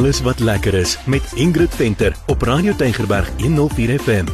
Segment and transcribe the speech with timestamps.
[0.00, 4.24] alles wat lekker is met Ingrid Venter op Radio Tygerberg 104 FM.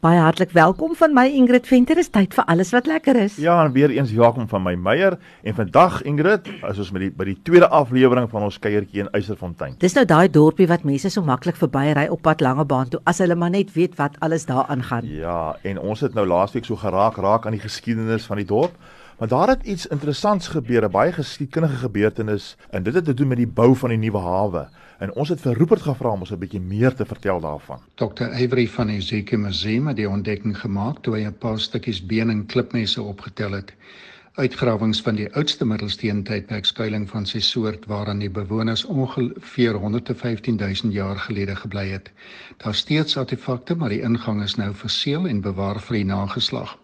[0.00, 1.96] Baie hartlik welkom van my Ingrid Venter.
[1.96, 3.38] Dis tyd vir alles wat lekker is.
[3.40, 7.10] Ja, en weer eens welkom van my Meyer en vandag Ingrid, is ons met die
[7.16, 9.80] by die tweede aflewering van ons kuiertjie in Eysterfontein.
[9.80, 13.40] Dis nou daai dorpie wat mense so maklik verbyry op pad Langebaan toe as hulle
[13.40, 15.08] maar net weet wat alles daaraan gaan.
[15.08, 18.76] Ja, en ons het nou laasweek so geraak raak aan die geskiedenis van die dorp.
[19.20, 23.28] Maar daar het iets interessants gebeur, 'n baie geskiedkundige gebeurtenis en dit het te doen
[23.28, 24.68] met die bou van die nuwe hawe.
[24.98, 27.78] En ons het vir Rupert gevra om ons 'n bietjie meer te vertel daarvan.
[27.94, 28.24] Dr.
[28.24, 32.46] Avery van Ezekiel Museum het die ontdekking gemaak toe hy 'n paar stukkies been en
[32.46, 33.74] klipmesse opgetel het.
[34.34, 40.92] Uitgrawings van die oudste middelsteentydperk skuilings van sy soort waaraan die bewoners ongeveer 115 000
[40.92, 42.10] jaar gelede gebly het.
[42.56, 46.78] Daar steeds artefakte, maar die ingang is nou verseël en bewaar vir die nageslag.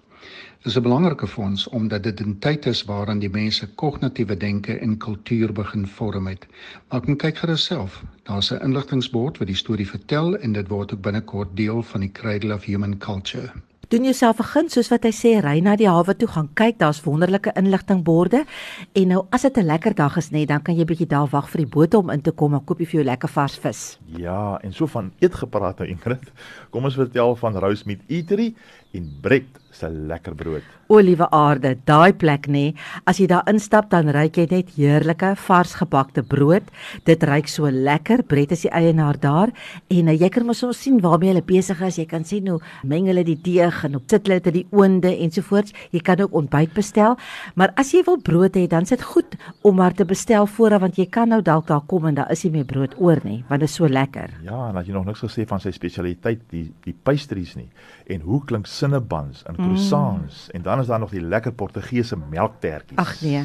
[0.66, 4.96] Dis 'n belangrike fonds omdat dit 'n tyd is waarin die mense kognitiewe denke en
[4.96, 6.46] kultuur begin vorm het.
[6.88, 8.02] Maar kom kyk gerus self.
[8.22, 12.12] Daar's 'n inligtingbord wat die storie vertel en dit word ook binnekort deel van die
[12.12, 13.52] Cradle of Human Culture.
[13.88, 16.78] Doen jouself 'n gun soos wat hy sê, ry na die hawe toe, gaan kyk,
[16.78, 18.44] daar's wonderlike inligtingborde.
[18.92, 21.48] En nou as dit 'n lekker dag is, net dan kan jy bietjie daar wag
[21.48, 23.98] vir die boot om in te kom en koop jy vir jou lekker vars vis.
[24.16, 26.32] Ja, en so van eet gepraat nou Ingrid.
[26.70, 28.54] Kom ons vertel van Rose Meat Eatery
[28.96, 30.64] en Brett se lekker brood.
[30.86, 32.70] O liewe aarde, daai plek nê,
[33.10, 36.68] as jy daar instap dan ruik jy net heerlike vars gebakte brood.
[37.08, 38.22] Dit ruik so lekker.
[38.30, 39.52] Brett is die eienaar daar
[39.92, 41.98] en uh, jy kan mos ons sien waarmee hulle besig is.
[42.00, 44.66] Jy kan sien hoe meng hulle die deeg en op sit hulle dit in die
[44.78, 45.74] oonde ensovoorts.
[45.92, 47.18] Jy kan ook ontbyt bestel.
[47.58, 51.00] Maar as jy wil brood hê, dan sit goed om maar te bestel vooraf want
[51.00, 53.60] jy kan nou dalk daar kom en daar is nie meer brood oor nie, want
[53.64, 54.32] dit is so lekker.
[54.46, 57.68] Ja, en as jy nog niks gesê van sy spesialiteit, die die pastries nie.
[58.12, 60.54] En hoe klink sinnebuns en croissants mm.
[60.54, 62.98] en dan is daar nog die lekker Portugese melktertjies.
[62.98, 63.42] Ag nee.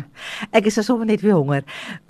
[0.52, 1.66] Ek is sommer net weer honger.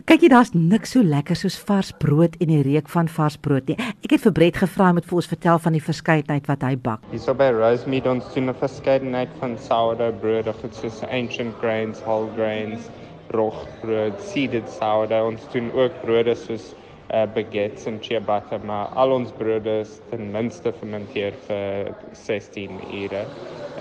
[0.05, 3.69] Kyk jy daar's niks so lekker soos vars brood en die reuk van vars brood
[3.71, 3.77] nie.
[4.03, 6.75] Ek het vir Brett gevra om met vir ons vertel van die verskeidenheid wat hy
[6.75, 7.05] bak.
[7.13, 12.01] Hierso by Rosemead ons doen 'n verskeidenheid van sourdough brood of it's just ancient grains,
[12.01, 12.89] whole grains,
[13.31, 15.31] rogbrood, seeded sourdough.
[15.31, 16.73] Ons doen ook brode soos
[17.13, 23.25] uh, baguettes en ciabatta, maar al ons brode is ten minste fermenteer vir 16 ure.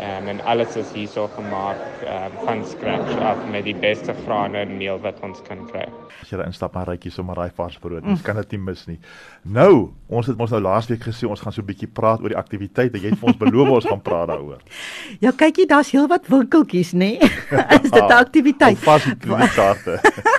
[0.00, 4.76] Um, en alles is hierso gemaak um, van scratch af met die beste grane en
[4.78, 5.84] meel wat ons kan kry.
[6.22, 8.16] As jy instap en ryk jy sommer daai vars brood, mm.
[8.16, 8.98] jy kan dit nie mis nie.
[9.44, 12.40] Nou, ons het ons nou laasweek gesê ons gaan so 'n bietjie praat oor die
[12.40, 12.96] aktiwiteite.
[12.96, 14.62] Jy het vir ons beloof ons gaan praat daaroor.
[15.24, 17.18] Ja, kyk jy, daar's heelwat winkeltjies, nê?
[17.84, 18.78] is dit 'n aktiwiteit?
[18.78, 20.38] Vas die kredietkaarte.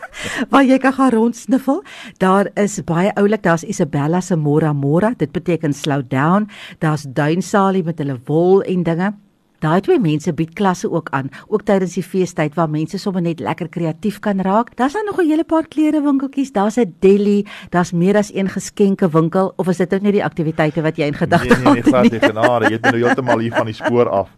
[0.50, 1.84] Waar jy kan gaan rondsniffel.
[2.18, 6.50] Daar is baie oulik, daar's Isabella se Mora Mora, dit beteken slow down.
[6.80, 9.14] Daar's Duinsalie met hulle wol en dinge.
[9.62, 13.40] Daai twee mense bied klasse ook aan, ook tydens die feestyd waar mense sommer net
[13.40, 14.72] lekker kreatief kan raak.
[14.78, 19.10] Daar's dan nog 'n hele paar klerewinkeltjies, daar's 'n deli, daar's meer as een geskenke
[19.10, 21.64] winkel of is dit net die aktiwiteite wat jy in gedagte het?
[21.64, 24.30] Nee, nee, nee, nee, genade, jy het nou heeltemal hier van die spoor af.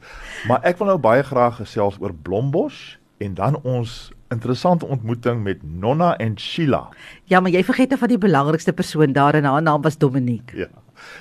[0.47, 5.63] Maar ek wil nou baie graag gesels oor Blombos en dan ons interessante ontmoeting met
[5.63, 6.89] Nonna en Sheila.
[7.31, 10.57] Ja, maar jy vergeet nou van die belangrikste persoon daar en haar naam was Dominique.
[10.57, 10.71] Ja.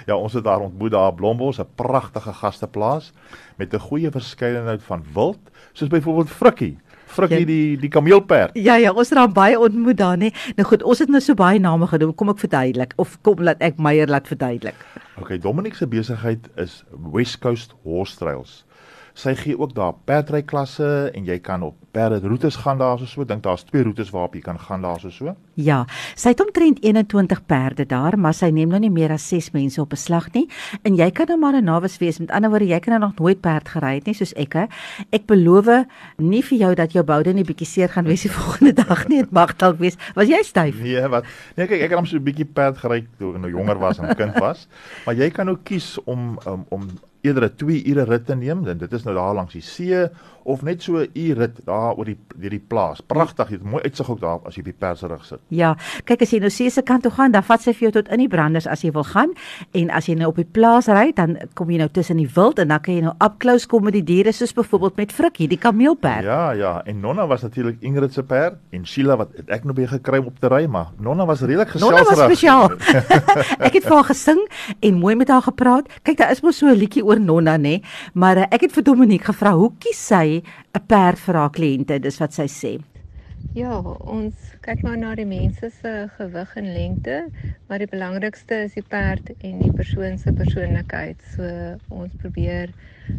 [0.07, 3.13] Ja, ons het daar ontmoet daar Blombos, 'n pragtige gasteplaas
[3.57, 5.39] met 'n goeie verskeidenheid van wild,
[5.73, 6.79] soos byvoorbeeld Frikkie.
[7.07, 7.47] Frikkie ja.
[7.47, 8.51] die die kameelperd.
[8.57, 10.33] Ja ja, ons het daar baie ontmoet daar nê.
[10.57, 12.15] Nou goed, ons het nou so baie name genoem.
[12.15, 14.87] Kom ek verduidelik of kom laat ek Meyer laat verduidelik.
[15.21, 18.65] Okay, Dominique se besigheid is West Coast Horse Trails.
[19.15, 23.25] Sy gee ook daar perdry klasse en jy kan op perde roetes gaan daar so.
[23.25, 25.35] Dink daar's twee roetes waarop jy kan gaan daar so.
[25.55, 25.83] Ja,
[26.17, 29.81] sy het omtrent 21 perde daar, maar sy neem nou nie meer as 6 mense
[29.81, 30.49] op 'n slag nie.
[30.83, 32.19] En jy kan nou maar 'n nawes wees.
[32.19, 34.53] Met ander woorde, jy kan nou nog nooit perd gery het nie soos ek.
[34.53, 34.67] He.
[35.11, 35.87] Ek beloof
[36.17, 39.21] nie vir jou dat jou boude nie bietjie seer gaan wees die volgende dag nie.
[39.21, 39.97] Dit mag dalk wees.
[40.15, 40.81] Was jy styf?
[40.81, 41.25] Nee, wat?
[41.57, 43.99] Nee, kyk, ek het hom so 'n bietjie perd gery toe ek nou jonger was
[43.99, 44.69] en kind was.
[45.07, 46.89] maar jy kan ook kies om um, om
[47.23, 50.09] eerder 'n 2 ure rit te neem, dan dit is nou daar langs die see
[50.45, 53.01] of net so 'n uur rit daar oor die deur die plaas.
[53.01, 55.39] Pragtig, jy het mooi uitsig ook daar as jy op die perserig sit.
[55.49, 58.03] Ja, kyk as jy nou see se kant toe gaan, dan vat sy vir jou
[58.03, 59.31] tot in die branders as jy wil gaan
[59.73, 62.59] en as jy nou op die plaas ry, dan kom jy nou tussen die wild
[62.59, 65.49] en dan kan jy nou up close kom met die diere soos byvoorbeeld met Frikkie,
[65.49, 66.25] die kameelperd.
[66.25, 69.87] Ja, ja, en Nonna was natuurlik Ingrid se perd en Sheila wat ek nou by
[69.87, 71.99] gekry om op te ry, maar Nonna was redelik geselsig.
[71.99, 72.71] Nonna was spesiaal.
[73.67, 74.49] ek het vir haar gesing
[74.81, 75.87] en mooi met haar gepraat.
[76.03, 77.81] Kyk, daar is mos so 'n liedjie oor Nonna nê,
[78.15, 82.01] maar uh, ek het vir Dominique gevra hoe kies sy 'n perd vir haar kliënte,
[82.01, 82.73] dis wat sy sê.
[83.53, 83.75] Ja,
[84.09, 87.17] ons kyk maar na die mense se gewig en lengte,
[87.69, 91.21] maar die belangrikste is die perd en die persoon se persoonlikheid.
[91.35, 91.45] So
[91.91, 92.73] ons probeer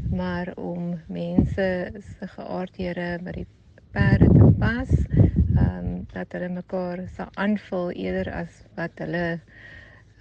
[0.10, 1.68] maar om mense
[2.00, 3.48] se geaardhede by die
[3.94, 4.90] perde te pas.
[5.54, 9.40] ehm um, dat hulle mekaar sal aanvul eerder as wat hulle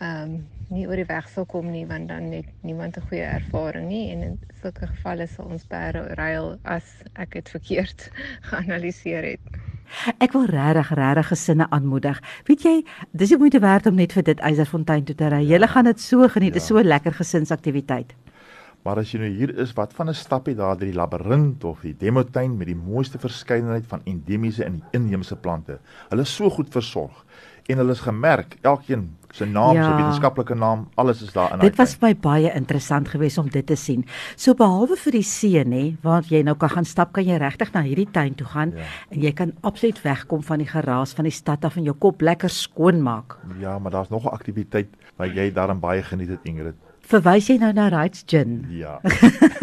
[0.03, 0.39] ehm um,
[0.73, 4.11] nie oor die weg sal kom nie want dan het niemand 'n goeie ervaring nie
[4.13, 8.11] en in sulke gevalle sal ons perde ruil as ek dit verkeerd
[8.51, 9.61] geanaliseer het.
[10.19, 12.21] Ek wil regtig regtig gesinne aanmoedig.
[12.49, 15.43] Weet jy, dis die moeite werd om net vir dit Eiserfontein toe te ry.
[15.45, 16.53] Julle gaan dit so geniet.
[16.53, 16.65] Dit ja.
[16.65, 18.15] is so 'n lekker gesinsaktiwiteit.
[18.83, 21.81] Maar as jy nou hier is, wat van 'n stappie daar deur die labirint of
[21.81, 25.79] die demotuin met die mooiste verskeidenheid van endemiese en inheemse plante.
[26.09, 27.25] Hulle is so goed versorg
[27.67, 29.87] en hulle is gemerk, elkeen se naam, ja.
[29.88, 31.64] sy wetenskaplike naam, alles is daar in.
[31.64, 34.05] Dit was vir my baie interessant geweest om dit te sien.
[34.37, 37.73] So behalwe vir die see nê, waar jy nou kan gaan stap, kan jy regtig
[37.75, 38.88] na hierdie tuin toe gaan ja.
[39.11, 42.23] en jy kan absoluut wegkom van die geraas van die stad af en jou kop
[42.23, 43.38] lekker skoon maak.
[43.62, 46.76] Ja, maar daar's nog 'n aktiwiteit wat jy daarin baie geniet het, Ingrid
[47.11, 48.67] verwys jy nou na Rights Gin?
[48.71, 48.99] Ja.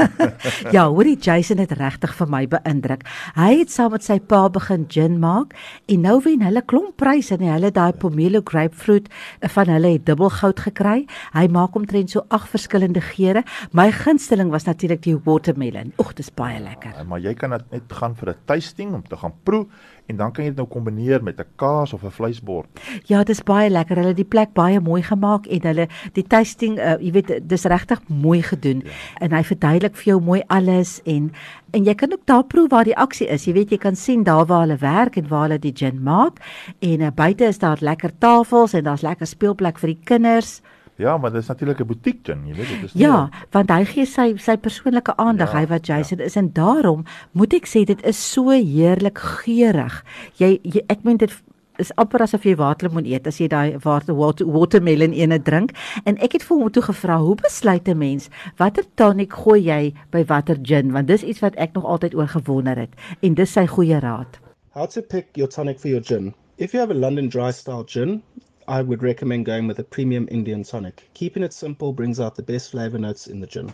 [0.76, 3.06] ja, hoorie Jason het regtig vir my beïndruk.
[3.38, 5.56] Hy het saam met sy pa begin gin maak
[5.90, 9.10] en nou wen hulle klomp pryse en hulle daai pomelo grapefruit
[9.56, 11.06] van hulle het dubbel goud gekry.
[11.36, 13.44] Hy maak omtrent so ag verskillende geure.
[13.72, 15.94] My gunsteling was natuurlik die watermelon.
[16.02, 16.96] Oeg, dis baie lekker.
[16.98, 19.66] Ja, maar jy kan net gaan vir 'n tasting om te gaan proe
[20.10, 22.68] en dan kan jy dit nou kombineer met 'n kaas of 'n vleisbord.
[23.06, 23.96] Ja, dis baie lekker.
[23.96, 27.68] Hulle het die plek baie mooi gemaak en hulle die tasting, uh, jy weet, dis
[27.70, 28.82] regtig mooi gedoen.
[28.86, 28.98] Ja.
[29.26, 31.32] En hy verduidelik vir jou mooi alles en
[31.72, 33.46] en jy kan ook daar proe waar die aksie is.
[33.46, 36.42] Jy weet jy kan sien daar waar hulle werk en waar hulle die gin maak
[36.80, 40.62] en uh, buite is daar lekker tafels en daar's lekker speelplek vir die kinders.
[41.00, 42.92] Ja, maar dit is natuurlik 'n butiek ding, jy weet dit is.
[42.94, 43.48] Ja, nie...
[43.52, 46.24] want hy gee sy sy persoonlike aandag, ja, hy wat Jason ja.
[46.26, 50.04] is en daarom moet ek sê dit is so heerlik geurig.
[50.36, 51.32] Jy, jy ek meen dit
[51.80, 55.74] is amper asof jy waterlemoen eet as jy daai water, water watermelon ene drink
[56.06, 59.94] en ek het vir hom toe gevra hoe besluit 'n mens watter tonic gooi jy
[60.12, 63.54] by watter gin want dis iets wat ek nog altyd oor gewonder het en dis
[63.54, 64.40] sy goeie raad.
[64.76, 66.34] How to pick your tonic for your gin.
[66.58, 68.22] If you have a London dry style gin,
[68.68, 71.10] I would recommend going with a premium Indian tonic.
[71.14, 73.74] Keeping it simple brings out the best flavor notes in the gin.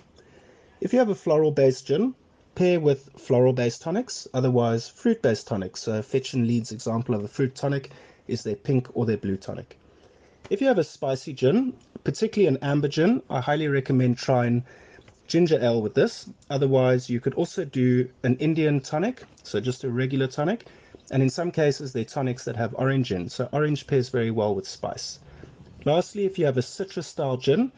[0.80, 2.14] If you have a floral based gin,
[2.56, 5.82] pair with floral based tonics, otherwise fruit based tonics.
[5.82, 7.92] So, Fetch and Leeds example of a fruit tonic
[8.28, 9.78] is their pink or their blue tonic.
[10.50, 11.74] If you have a spicy gin,
[12.04, 14.64] particularly an amber gin, I highly recommend trying
[15.28, 16.30] ginger ale with this.
[16.50, 20.68] Otherwise, you could also do an Indian tonic, so just a regular tonic,
[21.12, 23.30] and in some cases they're tonics that have orange in.
[23.30, 25.20] So orange pairs very well with spice.
[25.84, 27.72] Lastly, if you have a citrus style gin,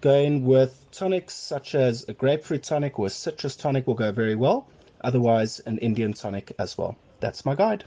[0.00, 4.34] going with tonics such as a grapefruit tonic or a citrus tonic will go very
[4.34, 4.66] well.
[5.02, 6.96] Otherwise, an Indian tonic as well.
[7.20, 7.84] That's my guide.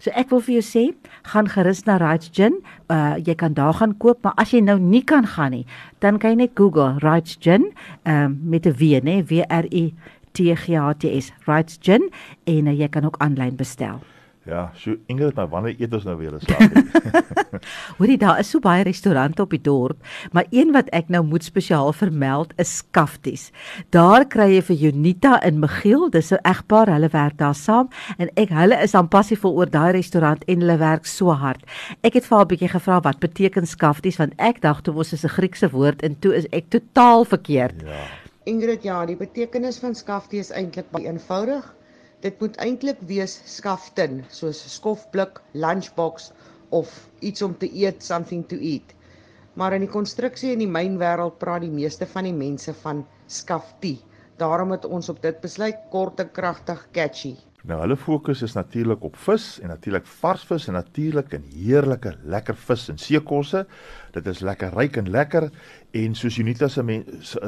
[0.00, 0.82] So ek wil vir jou sê,
[1.32, 2.60] gaan gerus na Rights Gin.
[2.92, 5.66] Uh jy kan daar gaan koop, maar as jy nou nie kan gaan nie,
[6.00, 7.72] dan kan jy net Google Rights Gin,
[8.04, 9.94] ehm um, met 'n W, nê, W R I
[10.32, 12.10] T G H T S, Rights Gin
[12.46, 14.00] en uh, jy kan ook aanlyn bestel.
[14.42, 16.72] Ja, so Ingrid, maar wanneer eet ons nou weer eens slaap?
[17.98, 20.00] Hoorie, daar is so baie restaurante op die dorp,
[20.34, 23.52] maar een wat ek nou moet spesiaal vermeld is Skafties.
[23.94, 27.86] Daar kry jy vir Junita in Magiel, dis 'n egpaar, hulle werk daar saam
[28.18, 31.62] en ek hulle is aan passievol oor daai restaurant en hulle werk so hard.
[32.02, 35.12] Ek het vir haar 'n bietjie gevra wat beteken Skafties want ek dink dit was
[35.12, 37.82] 'n Griekse woord en toe is ek totaal verkeerd.
[37.86, 38.02] Ja.
[38.44, 41.62] Ingrid, ja, die betekenis van Skaftie is eintlik baie eenvoudig.
[42.22, 46.28] Dit moet eintlik wees skaftin, soos skofblik, lunchbox
[46.70, 48.94] of iets om te eet, something to eat.
[49.58, 53.96] Maar in die konstruksie in die mynwêreld praat die meeste van die mense van skaftie.
[54.38, 57.34] Daarom het ons op dit besluit kort en kragtig catchy.
[57.62, 62.16] Nou hulle fokus is natuurlik op vis en natuurlik vars vis en natuurlik en heerlike
[62.26, 63.60] lekker vis en seekosse.
[64.16, 65.46] Dit is lekker ryk en lekker
[66.02, 66.82] en soos Unita se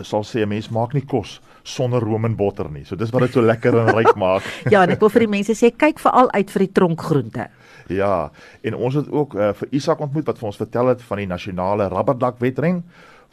[0.06, 2.85] sal sê 'n mens maak nie kos sonder room en botter nie.
[2.85, 4.42] So dis wat dit so lekker en ryk maak.
[4.71, 7.49] ja, en ek wil vir die mense sê kyk veral uit vir die tronkgroente.
[7.88, 8.30] Ja,
[8.62, 11.26] en ons het ook uh, vir Isak ontmoet wat vir ons vertel het van die
[11.26, 12.85] nasionale rubberdak wedren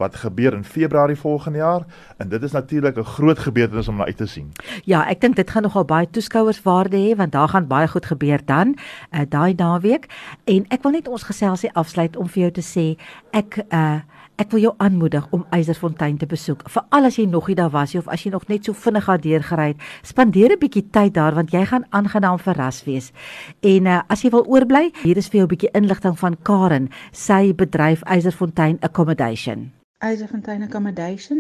[0.02, 1.86] wat gebeur in Februarie volgende jaar
[2.18, 4.52] en dit is natuurlik 'n groot gebeurtenis om na uit te sien.
[4.84, 8.06] Ja, ek dink dit gaan nogal baie toeskouers waarde hê want daar gaan baie goed
[8.06, 8.76] gebeur dan
[9.12, 10.06] uh, daai naweek
[10.46, 12.98] en ek wil net ons geselsie afsluit om vir jou te sê
[13.32, 14.00] ek uh
[14.42, 16.64] Ek wil jou aanmoedig om Eiserfontein te besoek.
[16.74, 19.06] Veral as jy nog nie daar was nie of as jy nog net so vinnig
[19.06, 23.12] daar deurgery het, spandeer 'n bietjie tyd daar want jy gaan aangenaam verras wees.
[23.62, 26.90] En uh, as jy wil oorbly, hier is vir jou 'n bietjie inligting van Karen,
[27.12, 29.81] sy bedryf Eiserfontein Accommodation.
[30.08, 31.40] Eiserfontein Accommodation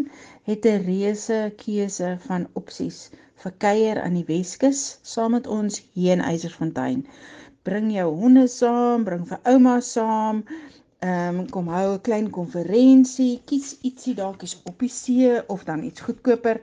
[0.50, 2.98] het 'n reuse keuse van opsies
[3.44, 4.82] vir kuier aan die Weskus
[5.13, 7.00] saam met ons hier in Eiserfontein.
[7.70, 10.44] Bring jou honde saam, bring vir ouma saam.
[11.00, 15.63] Ehm um, kom hou 'n klein konferensie, kies ietsie dalk is op die see of
[15.63, 16.62] dan iets goedkoper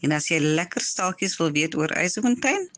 [0.00, 2.68] En as jy lekker staaltjies wil weet oor Eysterfontein,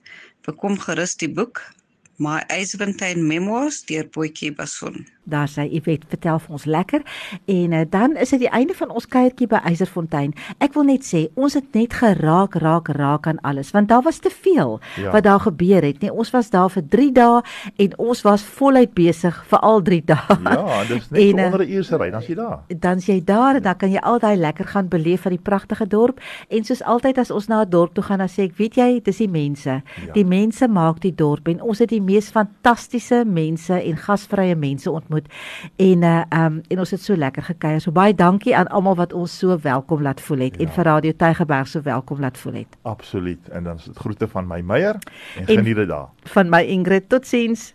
[0.43, 1.75] bekom gerus die boek
[2.21, 5.07] My Eysterfontein Memoirs deur Boetjie Bason.
[5.25, 7.03] Daar sê Ivet vertel vir ons lekker
[7.45, 10.33] en uh, dan is dit die einde van ons kuiertjie by Eyserfontein.
[10.65, 14.19] Ek wil net sê ons het net geraak raak raak aan alles want daar was
[14.19, 15.13] te veel ja.
[15.13, 16.01] wat daar gebeur het.
[16.01, 17.43] Nee, ons was daar vir 3 dae
[17.85, 20.39] en ons was voluit besig vir al 3 dae.
[20.51, 22.59] Ja, dis net en, onder 'n uur se ry dan is jy daar.
[22.69, 25.87] Dan is jy daar en dan kan jy altyd lekker gaan beleef van die pragtige
[25.87, 28.75] dorp en soos altyd as ons na 'n dorp toe gaan dan sê ek weet
[28.75, 29.71] jy dis die mense.
[29.71, 30.13] Ja.
[30.13, 34.91] Die mense maak die dorp en ons het die mees fantastiese mense en gasvrye mense
[34.91, 35.33] ontmoet ontmoet
[35.77, 37.81] en uh um en ons het so lekker gekuier.
[37.81, 40.67] So baie dankie aan almal wat ons so welkom laat voel het ja.
[40.67, 42.77] en vir Radio Tygerberg so welkom laat voel het.
[42.83, 43.49] Absoluut.
[43.49, 44.95] En dan groete van my Meyer
[45.37, 46.09] en, en geniet dit daar.
[46.23, 47.09] Van my Ingrid.
[47.09, 47.75] Totsiens.